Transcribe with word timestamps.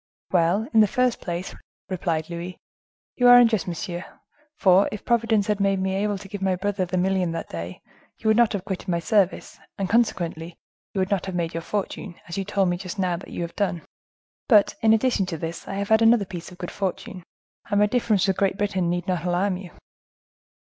"Well, 0.31 0.67
in 0.73 0.79
the 0.79 0.87
first 0.87 1.21
place," 1.21 1.53
replied 1.87 2.27
Louis, 2.27 2.57
"you 3.17 3.27
are 3.27 3.37
unjust, 3.37 3.67
monsieur; 3.67 4.03
for, 4.55 4.89
if 4.91 5.05
Providence 5.05 5.45
had 5.45 5.59
made 5.59 5.79
me 5.79 5.93
able 5.93 6.17
to 6.17 6.27
give 6.27 6.41
my 6.41 6.55
brother 6.55 6.85
the 6.85 6.97
million 6.97 7.33
that 7.33 7.49
day, 7.49 7.83
you 8.17 8.27
would 8.27 8.35
not 8.35 8.53
have 8.53 8.65
quitted 8.65 8.87
my 8.89 8.97
service, 8.97 9.59
and, 9.77 9.87
consequently, 9.91 10.55
you 10.95 10.99
would 11.01 11.11
not 11.11 11.27
have 11.27 11.35
made 11.35 11.53
your 11.53 11.61
fortune, 11.61 12.15
as 12.27 12.35
you 12.35 12.43
told 12.43 12.69
me 12.69 12.77
just 12.77 12.97
now 12.97 13.19
you 13.27 13.43
have 13.43 13.55
done. 13.55 13.83
But, 14.47 14.73
in 14.81 14.91
addition 14.91 15.27
to 15.27 15.37
this, 15.37 15.67
I 15.67 15.75
have 15.75 15.89
had 15.89 16.01
another 16.01 16.25
piece 16.25 16.51
of 16.51 16.57
good 16.57 16.71
fortune; 16.71 17.23
and 17.69 17.79
my 17.79 17.85
difference 17.85 18.25
with 18.27 18.37
Great 18.37 18.57
Britain 18.57 18.89
need 18.89 19.05
not 19.07 19.23
alarm 19.23 19.55
you." 19.57 19.69